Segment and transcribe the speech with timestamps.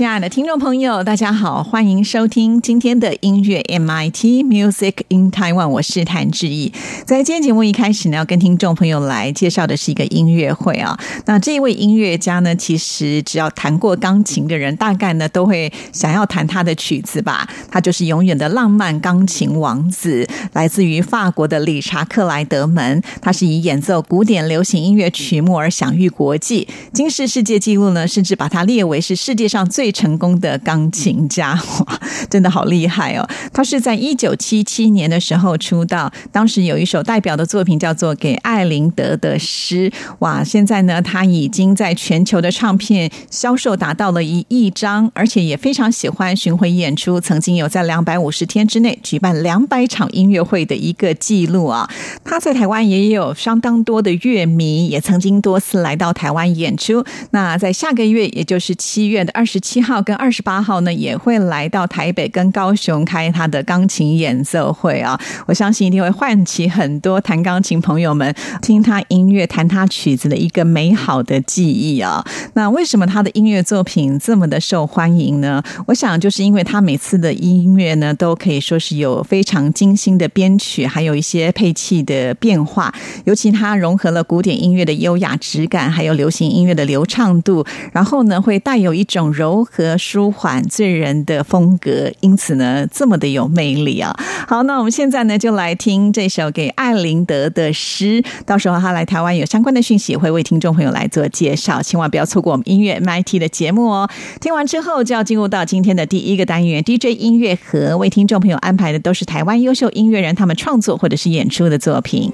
[0.00, 6.72] 亲爱的听众朋友，大家好，欢迎收听今天的音乐 MIT Music in Taiwan，我是谭志毅。
[7.04, 10.98] 在今天节目一开始呢，要跟听众朋友来介绍的是一个音乐会啊。
[11.26, 17.46] 那这一位音乐家呢，其实只要弹过钢琴的人，大概呢都会想要弹他的曲子吧。
[17.70, 23.02] 他就是永远的浪漫钢琴王子，来自于法国的理查克莱德门。
[23.20, 33.28] 他是以演奏古典流行音乐曲目而享誉国际，金氏世界纪录呢，甚至把他列为是世界上最成功的钢琴家，哇， 真的好厉害哦！
[33.52, 40.42] 他是在一九七七年的时候出道，当时有一首代表的作品叫做《给艾琳德的诗》，哇！
[40.44, 51.88] 现在呢，他已经在全球的唱片销售达到了一亿张，而且也非常喜欢巡回演出，曾经有在两百五十天之内举办两百场音乐会的一个记录啊！
[52.24, 57.04] 他在台湾也有相当多的乐迷，也曾经多次来到台湾演出。
[57.30, 65.18] 那在下个月，也就是七月的二十七号跟二十八号呢，也会来到台北跟高雄开他的钢琴演奏会啊！
[65.46, 72.24] 我相信一定会唤起很多弹钢琴朋友们听他音乐、弹他曲子的一个美好的记忆啊！
[72.54, 75.62] 那为什么他的音乐作品这么的受欢迎呢？
[75.86, 82.92] 我想就是因为他每次的音乐呢，都可以说是有非常精心的编曲，还有一些配器的变化，
[83.24, 89.96] 尤其他融合了古典音乐的优雅质感，还有流行音乐的流畅度，然后呢，会带有一种柔和。
[90.00, 94.12] 舒缓醉人的风格，因此呢，这么的有魅力啊！
[94.48, 98.20] 好，那我们现在呢，就来听这首给艾琳德的诗。
[98.46, 104.10] 到时候他来台湾有相关的讯息，也会为听众朋友来做介绍，千万不要错过我们音乐 MIT 的节目哦！
[104.40, 112.32] 听完之后，就要进入到今天的第一个单元 DJ 音乐盒，为听众朋友安排的都是台湾优秀音乐人他们创作或者是演出的作品。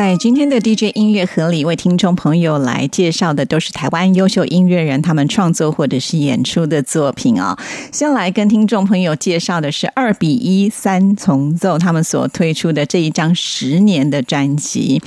[0.00, 7.56] saying 今天的 DJ 音乐盒里，为听众朋友来介绍的都是台湾优秀音乐人他们创作或者是演出的作品啊。
[7.92, 15.00] 先来跟听众朋友介绍的是二比一三重奏他们所推出的这一张十年的专辑。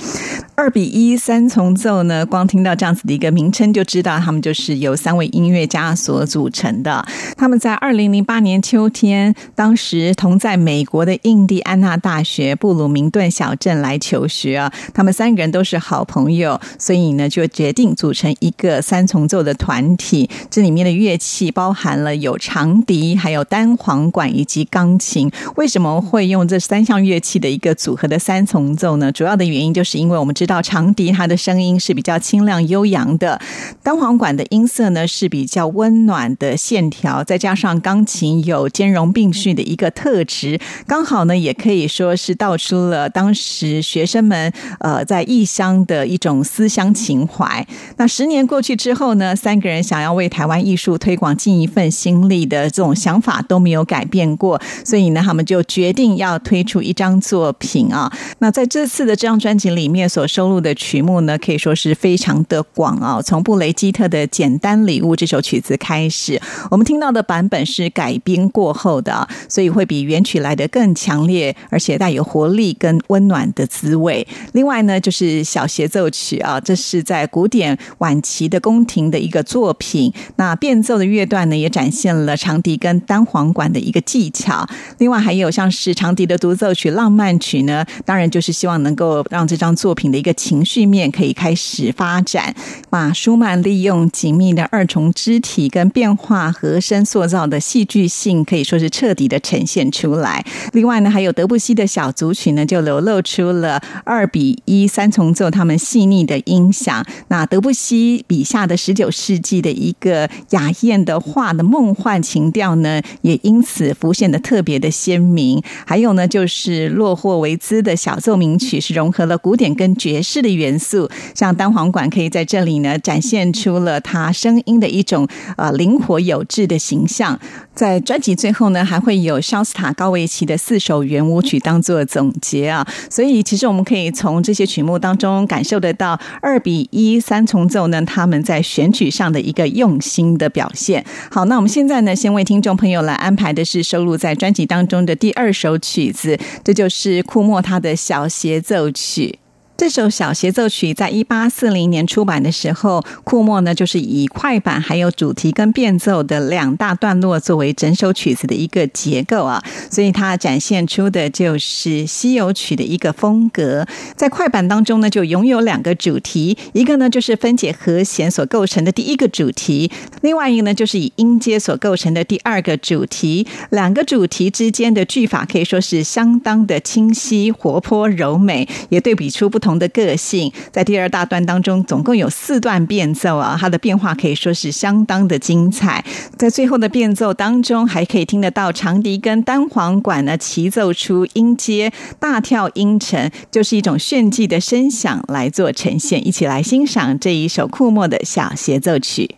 [0.54, 7.04] 二比一三重奏呢，光听到这样子的一个名称就知道，他们就是由三位音乐家所组成的。
[7.36, 14.72] 他们在二零零八年秋天，当时同在美国的印第安纳大学布鲁明顿小镇来求学啊。
[14.94, 20.30] 他们三个人都是好朋友，所以呢，就决定组成一个三重奏的团体。
[20.48, 25.28] 这里面的乐器包含了有长笛、还有单簧管以及钢琴。
[25.56, 29.10] 为什么会用这三项乐器的一个组合的三重奏呢？
[29.10, 33.40] 主要的原因就是因为我们知道长笛它的声音是比较清亮悠扬的，
[33.82, 44.52] 单簧管的音色呢是比较温暖的线条，再加上钢琴有兼容并蓄的一个特质，刚好呢也可以说是道出了当时学生们。
[44.84, 47.66] 呃，在异乡的一种思乡情怀。
[47.96, 58.12] 那十年过去之后呢，三个人想要为台湾艺术推广尽一份心力的这种想法都没有改变过，所以呢，他们就决定要推出一张作品啊。
[58.40, 63.22] 那在这次的这张专辑里面所收录的曲目呢，可以说是非常的广啊。
[63.22, 66.38] 从布雷基特的《简单礼物》这首曲子开始，
[66.70, 74.26] 我们听到的版本是改编过后的，所以会比原曲来的更强烈，而且带有活力跟温暖的滋味。
[74.52, 80.12] 另外外呢，就是小协奏曲啊，这是在古典晚期的宫廷的一个作品。
[80.34, 84.66] 那变奏的乐段呢，也展现了长笛跟单簧管的一个技巧。
[84.98, 92.52] 另外还有像是长笛的独奏曲、浪漫曲呢，当然就是希望能够让这张作品的一个情绪面可以开始发展。
[92.90, 100.44] 把舒曼利用紧密的二重肢体跟变化和声塑造的戏剧性，可以说是彻底的呈现出来。
[100.72, 104.58] 另外呢，还有德布西的小组曲呢，就流露出了二比。
[104.64, 115.62] 一三重奏，他们细腻的音响，那德布西笔下的十九世纪的一个雅艳的画的梦幻情调呢，也因此浮现的特别的鲜明。
[115.86, 127.38] 还有呢，就是洛霍维兹的小奏鸣曲是融合了古典跟爵士的元素，像单簧管可以在这里呢展现出了它声音的一种呃灵活有致的形象。
[127.74, 141.04] 在专辑最后呢，还会有肖斯塔高维奇的四首圆舞曲当做总结啊，所以其实我们可以从这些曲目当中感受得到二比一三重奏呢，他们在选曲上的一个用心的表现。
[141.30, 149.40] 好，那我们现在呢，先为听众朋友来安排的是收录在专辑当中的第二首曲子，这就是库莫他的小协奏曲。
[149.76, 159.60] 这首小协奏曲在一八四零年出版的时候，库莫呢就是以快板还有主题跟变奏的两大段落作为整首曲子的一个结构啊，
[159.90, 163.84] 所以它展现出的就是西游曲的一个风格。
[164.14, 169.90] 在快板当中呢，就拥有两个主题，一个呢就是分解和弦所构成的第一个主题，
[170.22, 173.44] 另外一个呢就是以音阶所构成的第二个主题。
[173.70, 179.63] 两个主题之间的句法可以说是相当的清晰、活泼、柔美，也对比出不。
[179.64, 186.04] 同的个性，在第二大段当中，总共有四段变奏啊，它的变化可以说是相当的精彩。
[186.36, 191.90] 在最后的变奏当中，还可以听得到长笛跟单簧管呢齐奏出音阶，
[192.20, 196.26] 大跳音程，就是一种炫技的声响来做呈现。
[196.28, 199.34] 一起来欣赏这一首库莫的小协奏曲。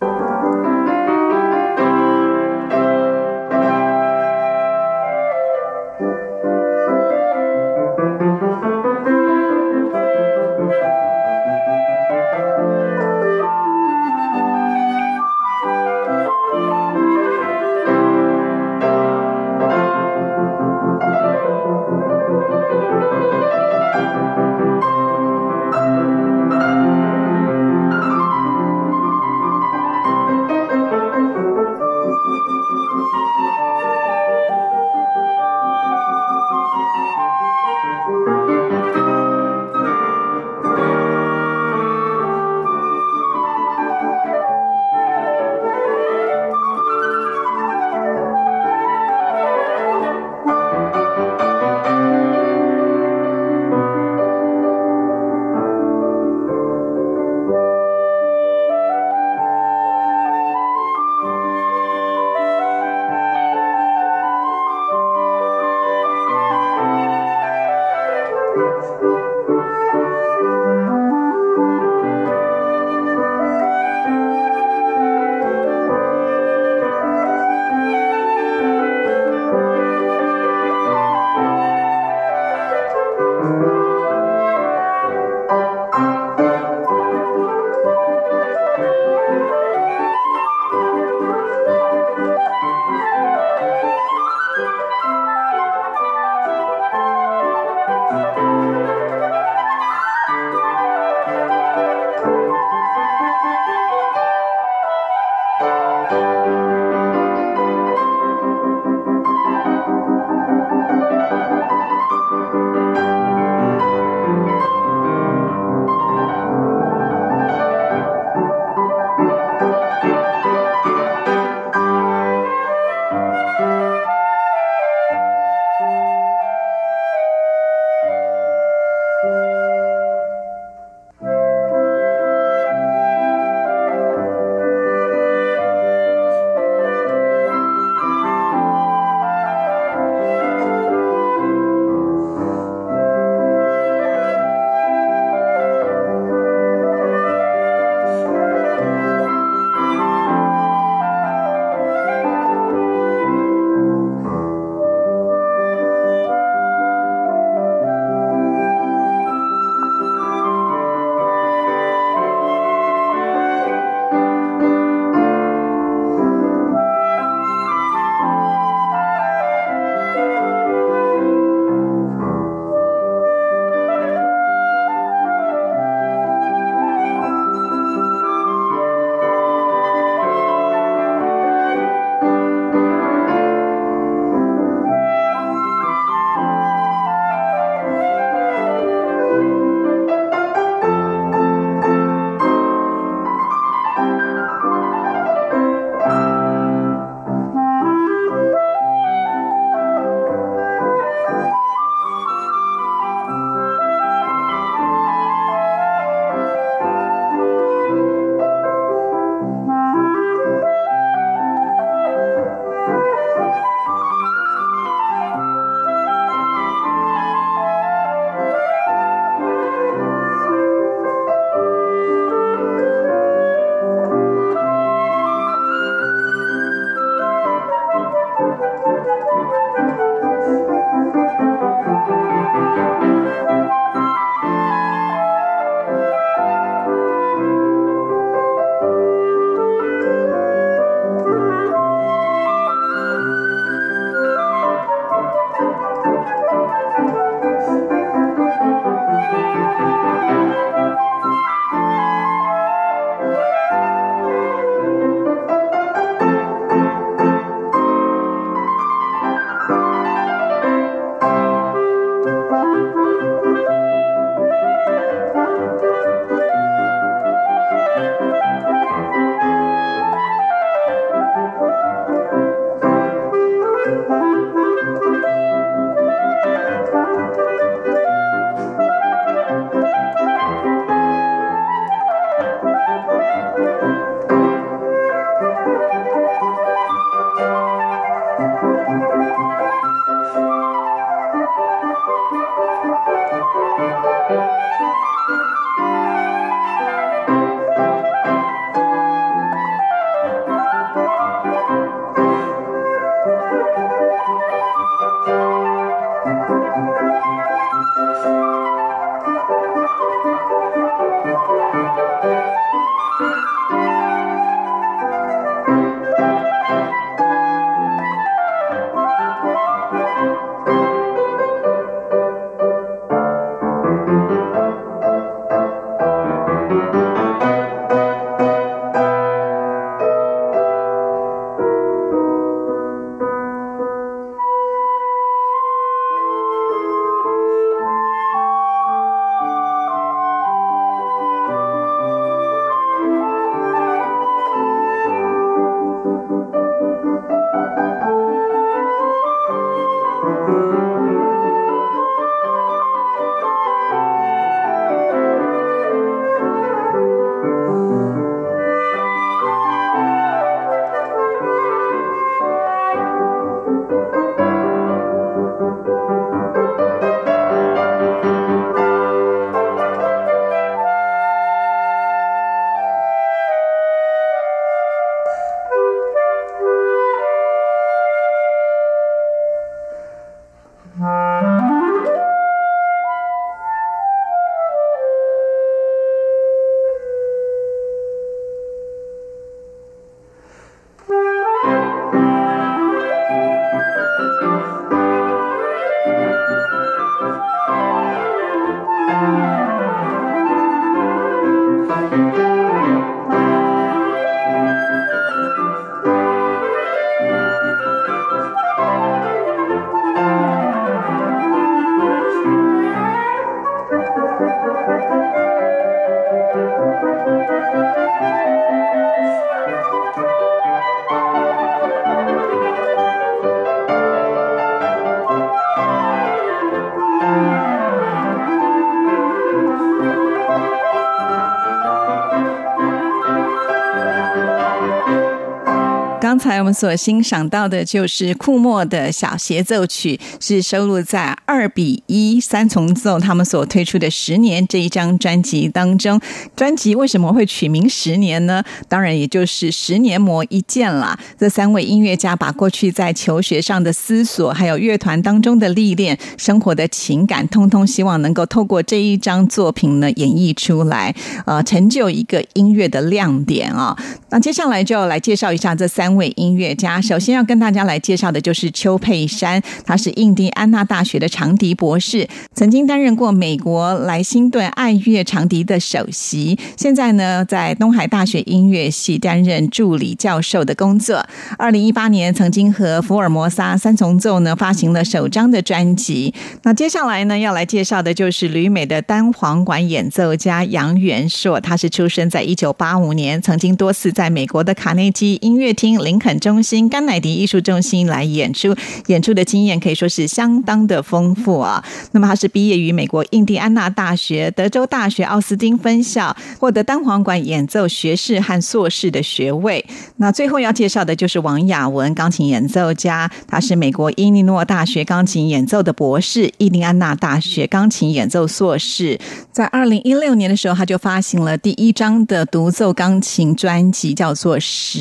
[436.37, 446.21] 刚才我们所欣赏到的就是库莫的小协奏曲，是收录在二比一三重奏他们所推出的《十年》这一张专辑当中。
[446.55, 448.63] 专辑为什么会取名《十年》呢？
[448.87, 451.19] 当然，也就是十年磨一剑啦。
[451.39, 461.15] 这三位音乐家把过去在求学上的思索，还有乐团当中的历练、生活的情感，通通希望能够透过这一张作品呢演绎出来，
[461.47, 463.97] 呃，成就一个音乐的亮点啊。
[464.29, 467.01] 那接下来就要来介绍一下这三位音乐家。
[467.01, 481.25] 首先要跟大家来介绍的就是邱佩珊，他是印第安纳大学的长笛博士，曾经担任过美国莱辛顿爱乐长笛的首席，现在呢在东海大学音乐系担任助理教授的工作。
[481.59, 486.35] 二零一八年曾经和福尔摩沙三重奏呢发行了首张的专辑。
[486.63, 498.75] 那接下来呢要来介绍的就是旅美的单簧管演奏家杨元硕，他是出生在一九八五年，曾经多次在美国的卡内基音乐厅、林肯中心、甘乃迪艺术中心来演出，
[499.09, 501.85] 演出的经验可以说是相当的丰富啊。
[502.13, 509.85] 那么他是毕业于美国印第安纳大学、德州大学奥斯汀分校，获得单簧管演奏学士和硕士的学位。
[510.17, 519.21] 那最后要介绍的就是王雅文，钢琴演奏家，他是美国伊利诺大学钢琴演奏的博士，印第安纳大学钢琴演奏硕士。
[519.53, 524.99] 在二零一六年的时候，他就发行了第一张的独奏钢琴专辑，叫做《十》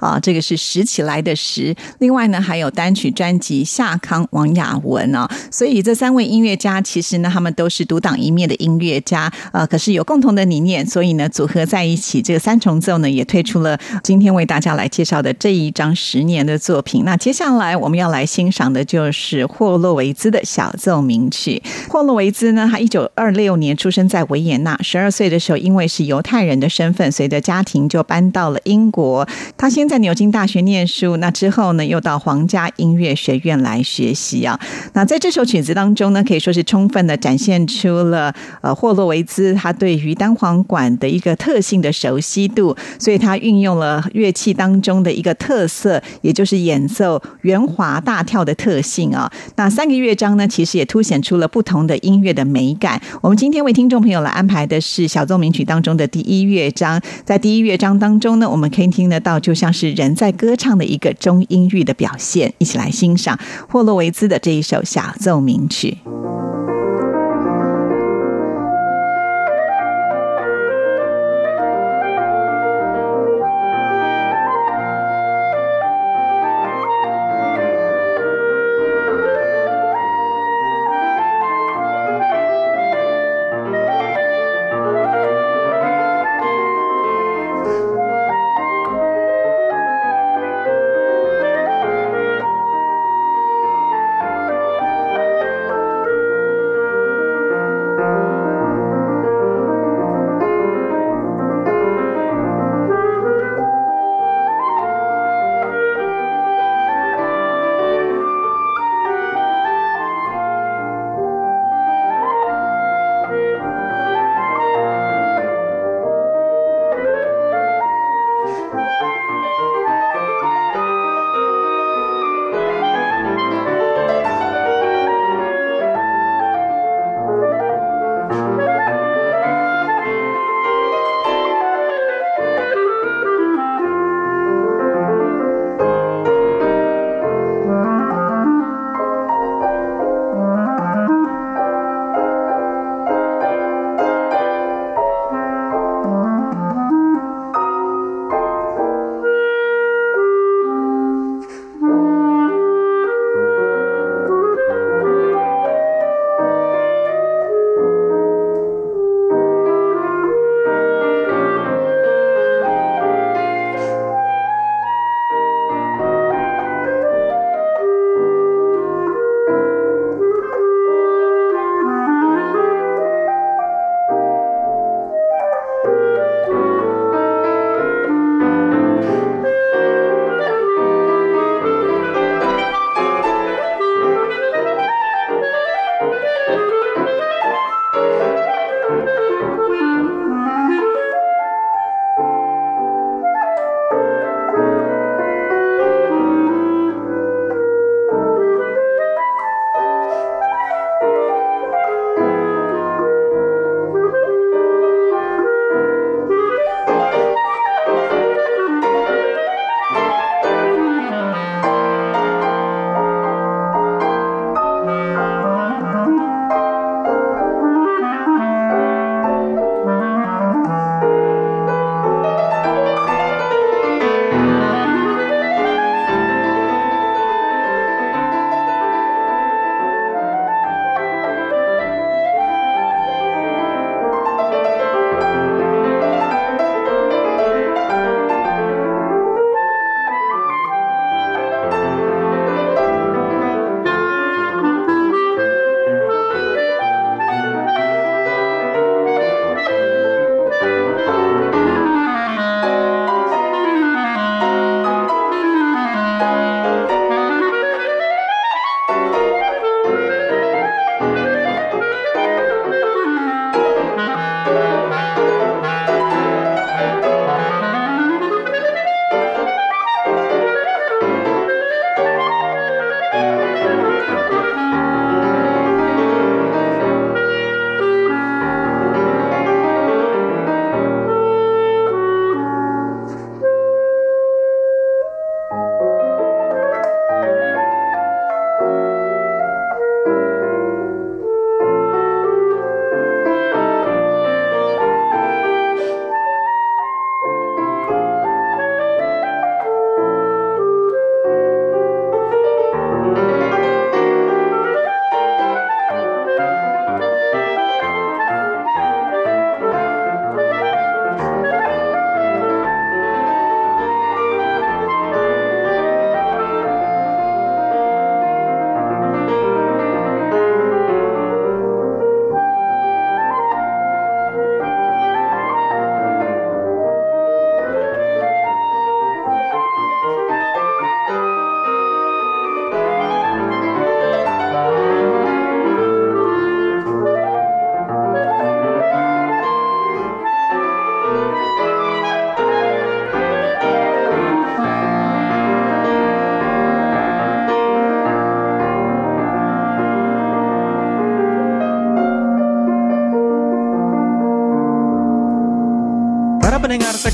[0.00, 1.74] 啊，这个是拾起来的拾。
[1.98, 5.30] 另外呢，还有单曲专辑《夏康王雅文》啊。
[5.50, 17.04] 所以这三位音乐家，其实呢，他们都是独当一面的音乐家，呃，可是有共同的理念，所以呢，组合在一起，这个三重奏呢，也推出了今天为大家来介绍的这一张十年的作品。
[17.04, 21.62] 那接下来我们要来欣赏的就是霍洛维兹的小奏鸣曲。
[21.88, 29.26] 霍洛维兹呢，他一九二六年出生在维也纳，十二岁的时候，因为是犹太人的身份，随着家庭就搬到了英国。
[29.56, 34.60] 他先在牛津大大学念书，那之后呢，又到皇家音乐学院来学习啊。
[34.92, 38.30] 那在这首曲子当中呢，可以说是充分的展现出了
[38.60, 49.32] 呃霍洛维兹他对于单簧管的一个特性的熟悉度，所以他运用了乐器当中的一个特色，也就是演奏圆滑大跳的特性啊。
[49.56, 53.00] 那三个乐章呢，其实也凸显出了不同的音乐的美感。
[53.22, 65.98] 我们今天为听众朋友来安排的是小奏鸣曲当中的第一乐章，在第一乐章当中呢，我们可以听得到就像是人在歌唱的一个中音域的表现，一起来欣赏霍洛维兹的这一首小奏鸣曲。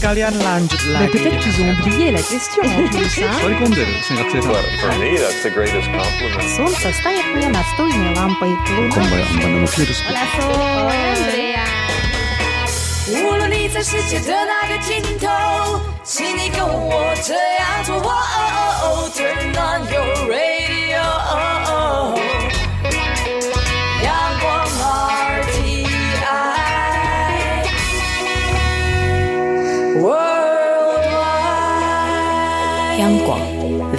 [0.09, 1.11] sekalian lanjut Mais lagi.
[1.13, 4.49] peut-être qu'ils ont oublié la question en plus, hein Sekunde, singkat cerita.
[4.49, 6.49] Well, for me, that's the greatest compliment.
[6.57, 8.49] Солнце стоит мне настольной лампой.
[8.89, 10.01] Kombaja on pannud kiirust.
[13.07, 15.29] 无论你在世界的哪个尽头，
[16.03, 17.95] 请你跟我这样做。
[18.01, 21.05] 哦 Turn on your radio，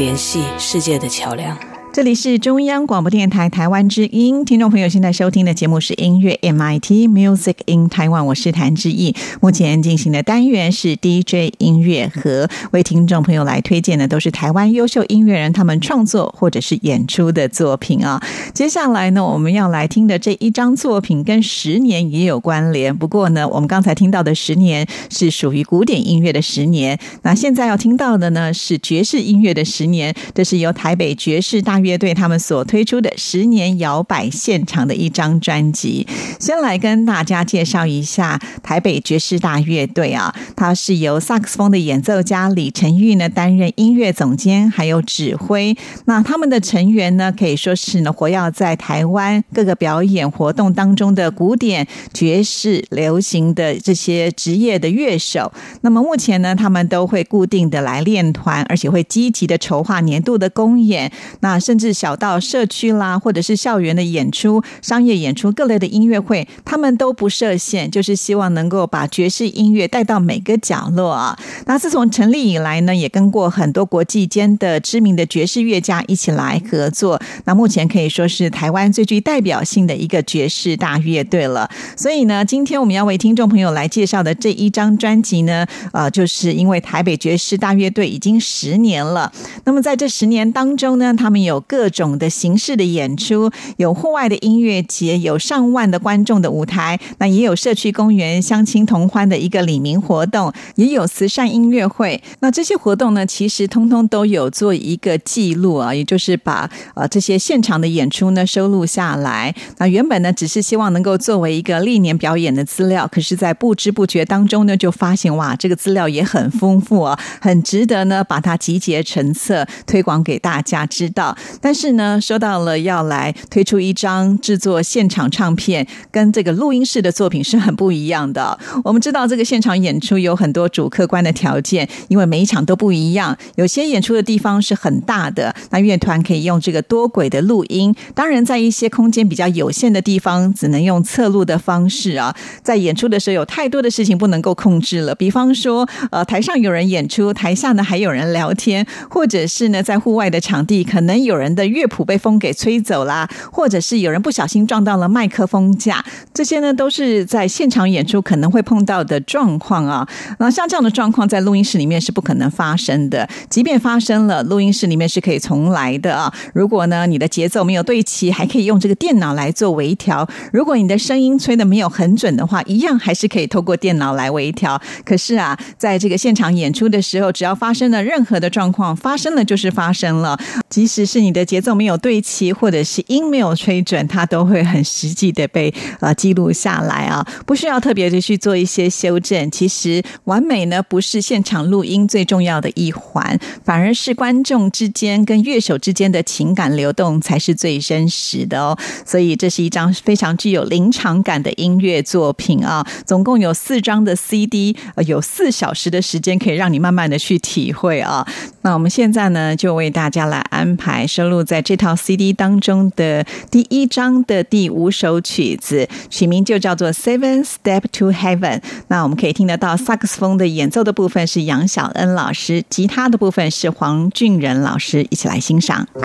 [0.01, 1.70] 联系世界的桥梁。
[1.93, 9.13] 这里是中央广播电台台湾之音，听众朋友现在收听的节目是音乐 MIT Music in Taiwan，我是谭志毅。
[9.41, 18.23] 目前进行的单元是 DJ 音乐盒，为听众朋友来推荐的都是台湾优秀音乐人他们创作或者是演出的作品啊。
[18.53, 36.07] 接下来呢，我们要来听的这一张作品跟十年也有关联，不过呢，我们刚才听到的十年是属于古典音乐的十年，那现在要听到的呢是爵士音乐的十年，这是由台北爵士大乐队他们所推出的十年摇摆现场的一张专辑。
[36.39, 45.75] 先来跟大家介绍一下台北爵士大乐队啊，它是由萨克斯风的演奏家李晨玉呢担任音乐总监还有指挥。
[46.05, 55.51] 那他们的成员呢，可以说是呢活跃在台湾各个表演活动当中的古典、爵士、流行的这些职业的乐手。
[55.81, 61.11] 那么目前呢，他们都会固定的来练团，而且会积极的筹划年度的公演。
[61.41, 71.39] 那甚至小到社区啦，或者是校园的演出、商业演出、各类的音乐会，他们都不设限，就是希望能够把爵士音乐带到每个角落啊。
[71.67, 77.17] 那自从成立以来呢，也跟过很多国际间的知名的爵士乐家一起来合作。
[77.45, 81.69] 那目前可以说是台湾最具代表性的一个爵士大乐队了。
[81.95, 89.31] 所以呢，今天我们要为听众朋友来介绍的这一张专辑呢，呃，就是因为台北爵士大乐队已经十年了。
[89.63, 102.21] 那么在这十年当中呢，他们有各种的形式的演出，有户外的音乐节，有上万的观众的舞台，那也有社区公园相亲同欢的一个礼明活动，也有慈善音乐会。
[102.39, 109.53] 那这些活动呢，其实通通都有做一个记录啊，也就是把呃这些现场的演出呢收录下来。
[109.77, 121.37] 那原本呢，只是希望能够作为一个历年表演的资料，可是，在不知不觉当中呢，就发现哇，这个资料也很丰富啊，很值得呢把它集结成册，推广给大家知道。
[121.59, 128.57] 但是呢，说到了要来推出一张制作现场唱片，跟这个录音室的作品是很不一样的。
[128.83, 133.37] 我们知道这个现场演出有很多主客观的条件，因为每一场都不一样。
[133.55, 137.93] 有些演出的地方是很大的，那乐团可以用这个多轨的录音。
[138.13, 142.35] 当然，在一些空间比较有限的地方，只能用侧录的方式啊。
[142.61, 160.07] 在演出的时候，有太多的事情不能够控制了，比方说，呃，台上有人演出，台下呢还有人聊天，或者是呢在户外的场地，可能有人的乐谱被风给吹走啦，或者是有人不小心撞到了麦克风架，这些呢都是在现场演出可能会碰到的状况啊。
[160.39, 163.27] 那像这样的状况，在录音室里面是不可能发生的。
[163.49, 166.31] 即便发生了，录音室里面是可以重来的啊。
[166.53, 170.27] 如果呢你的节奏没有对齐，还可以用这个电脑来做微调。
[170.53, 174.79] 如果你的声音吹的没有很准的话，一样还是可以透过电脑来微调。
[175.03, 180.37] 可是啊，在这个现场演出的时候，只要发生了任何的状况，发生了就是发生了，
[180.69, 189.49] 即使是你你的节奏没有对齐，或者是音没有吹准，它都会很实际的被呃记录下来啊，不需要特别的去做一些修正。
[189.49, 198.77] 其实完美呢，不是现场录音最重要的一环，反而是观众之间跟乐手之间的情感流动才是最真实的哦。
[199.05, 208.27] 所以这是一张非常具有临场感的音乐作品啊，总共有四张的 CD，呃，有四小时的时间可以让你慢慢的去体会啊。
[208.63, 218.61] 那我们现在呢，就为大家来安排收录在这套 CD 当中的第一章的第五首曲子，曲名就叫做 Seven Step to Heaven。
[218.87, 225.05] 那我们可以听得到萨克斯风的演奏的部分是杨晓恩老师，吉他的部分是黄俊仁老师。
[225.09, 225.85] 一起来欣赏。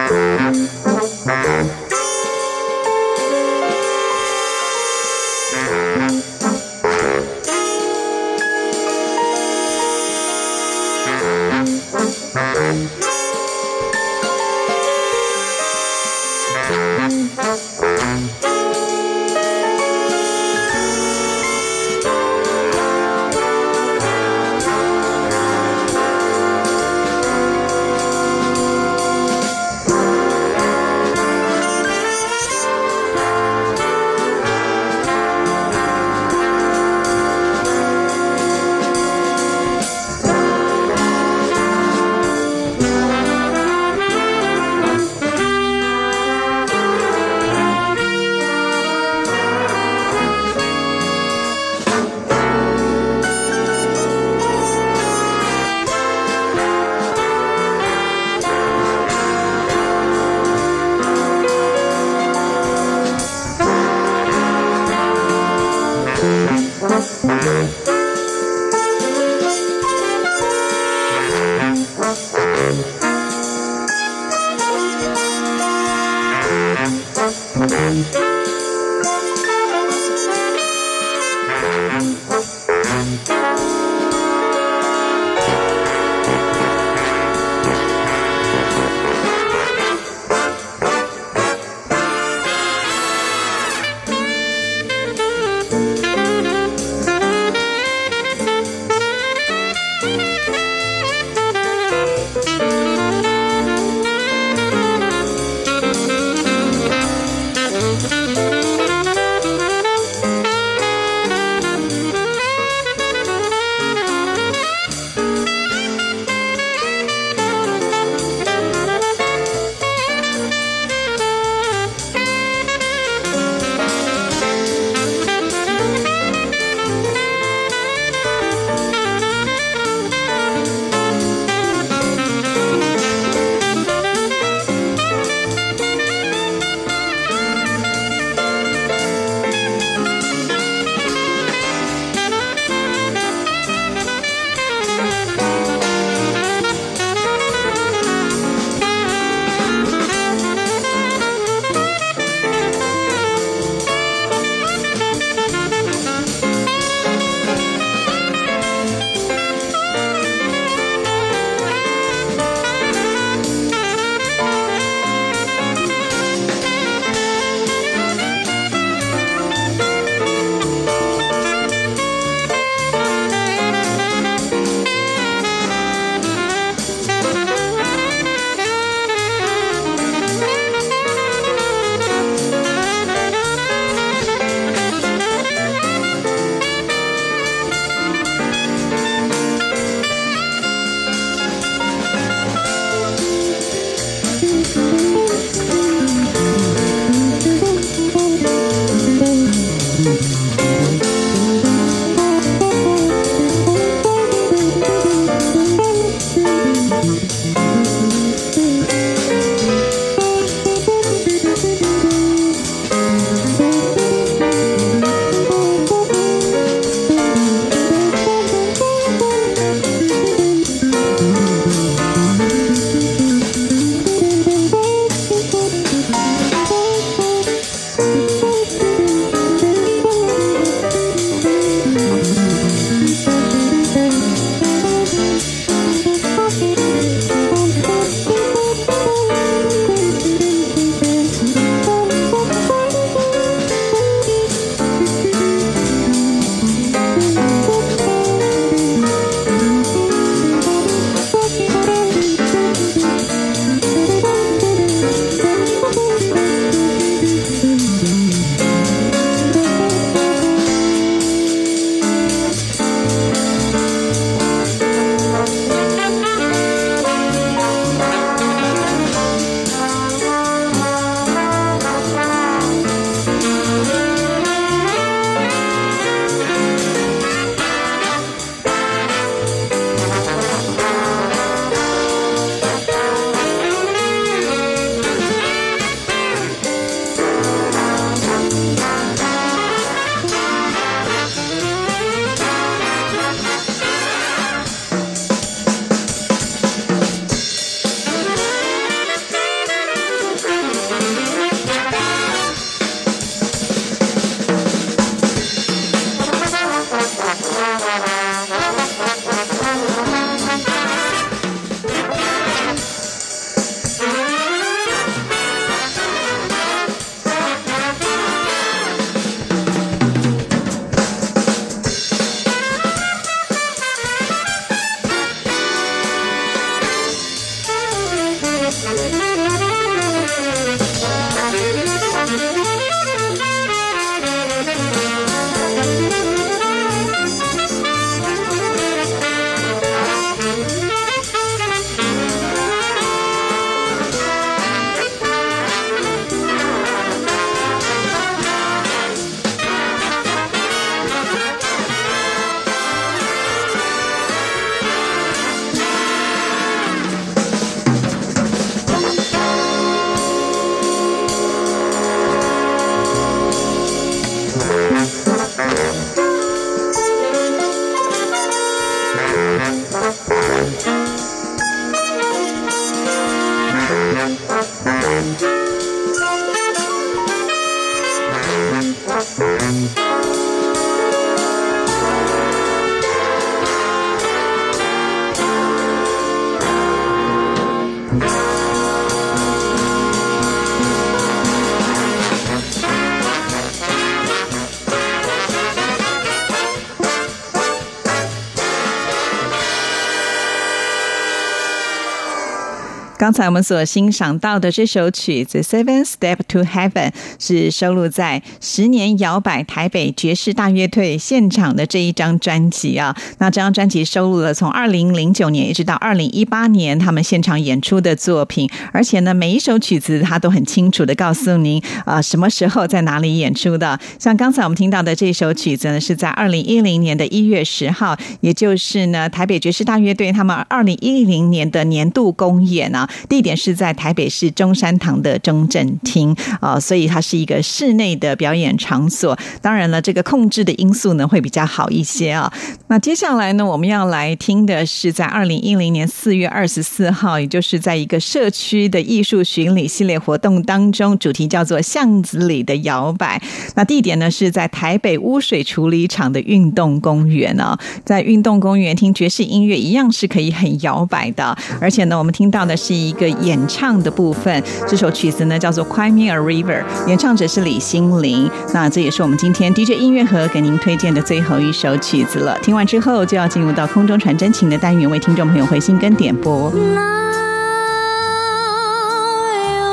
[403.27, 407.11] 刚才我们所欣赏到的这首曲子《Seven Step to Heaven》
[407.41, 413.17] 是收录在十年摇摆台北爵士大乐队现场的这一张专辑啊。
[413.39, 423.99] 那这张专辑收录了从二零零九年一直到二零一八年他们现场演出的作品，而且呢，每一首曲子它都很清楚的告诉您啊什么时候在哪里演出的。
[424.21, 433.11] 像刚才我们听到的这首曲子呢，是在二零一零年的一月十号，也就是呢台北爵士大乐队他们二零一零年的年度公演啊。
[433.29, 439.37] 地点是在台北市中山堂的中正厅啊，所以它是一个室内的表演场所。
[439.61, 442.53] 当然了，这个控制的因素呢会比较好一些啊。
[442.89, 453.41] 那接下来呢，我们要来听的是在二零一零年四月二十四号，也就是在一个社区的艺术巡礼系列活动当中，主题叫做“巷子里的摇摆”。
[453.75, 464.63] 那地点呢是在台北污水处理厂的运动公园啊，在运动公园听爵士音乐一样是可以很摇摆的，而且呢，我们听到的是一个演唱的部分。
[464.87, 468.51] 这首曲子呢叫做《Cry Me a River》，演唱者是李心凌。
[468.75, 472.59] 那这也是我们今天 DJ 音乐盒给您推荐的最后一首曲子了。
[472.63, 476.73] 听完之后就要进入到空中传真情的单元，为听众朋友回信跟点播。
[476.73, 476.81] You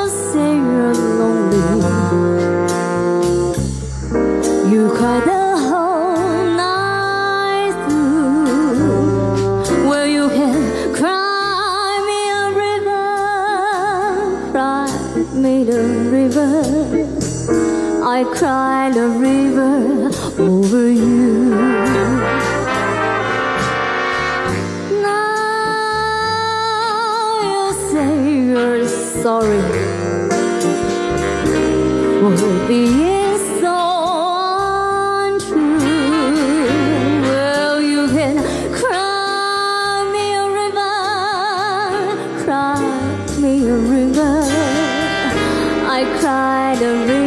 [0.08, 1.60] say you're lonely.
[4.70, 5.43] You cry the
[15.64, 16.62] me the river.
[18.04, 21.50] I cried a river over you.
[25.02, 25.30] Now
[27.42, 28.12] you say
[28.46, 29.62] you're sorry
[32.20, 33.23] for being so
[46.18, 47.23] cried a river.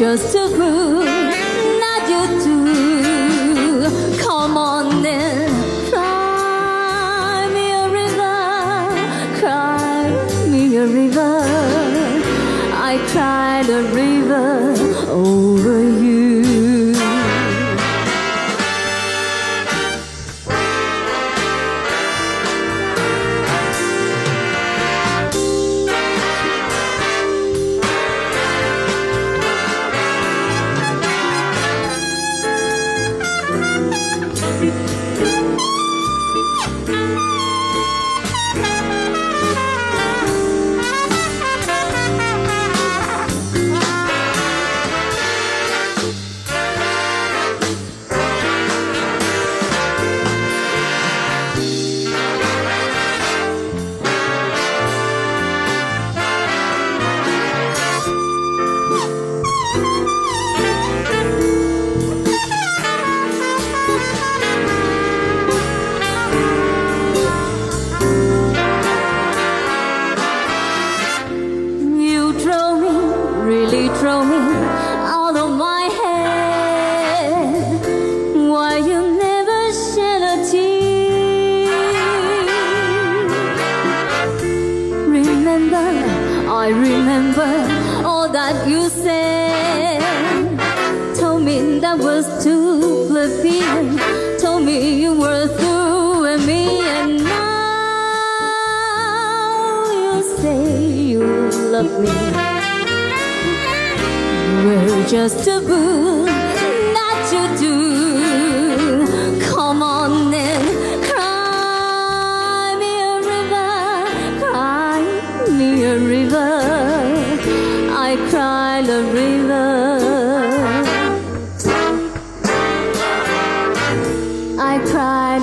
[0.00, 0.39] Just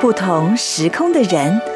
[0.00, 1.75] 不同时空的人。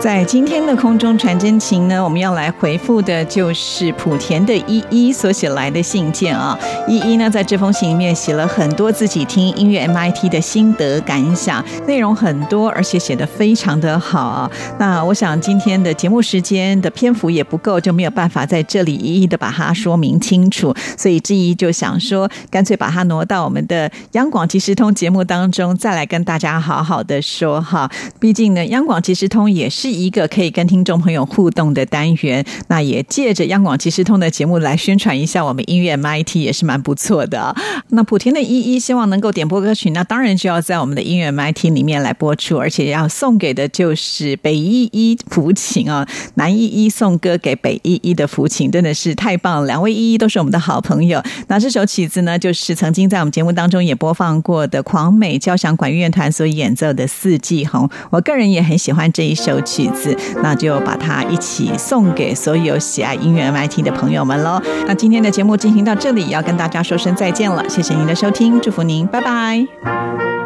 [0.00, 6.58] 在今天的空中传真情呢，我们要来回复的就是莆田的依依所写来的信件啊。
[6.88, 14.50] 依依呢，在这封信里面写了很多自己听音乐 MIT 的心得感想，内容很多，而且写的非常的好啊。
[14.78, 27.90] 那我想今天的节目时间的篇幅也不够，就没有办法在这里一一的把它说明清楚，所以志毅就想说，干脆把它挪到我们的央广即时通节目当中，再来跟大家好好的说哈。
[28.18, 29.89] 毕竟呢，央广即时通也是。
[29.90, 37.54] 一个可以跟听众朋友互动的单元，那也借着央广即时通的节目来宣传一下我们音乐 MIT 也是蛮不错的。
[37.88, 49.66] 那莆田的依依希望能够点播歌曲，那当然就要在我们的音乐 MIT 里面来播出，而且要送给的就是北依依抚琴啊，南依依送歌给北依依的抚琴，真的是太棒了。
[49.66, 51.22] 两位依依都是我们的好朋友。
[51.48, 59.79] 那这首曲子呢，就是曾经在我们节目当中也播放过的狂美交响管乐团所演奏的《四季红》，我个人也很喜欢这一首曲。
[59.80, 64.60] 曲子，那就把它一起送给所有喜爱音乐 MIT 的朋友们喽。
[64.86, 70.39] 那今天的节目进行到这里，要跟大家说声再见了，谢谢您的收听，祝福您，拜拜。